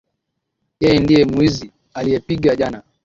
Yeye 0.81 0.97
ndiye 1.03 1.21
mwizi 1.31 1.65
aliyepigwa 1.97 2.55
jana. 2.59 2.79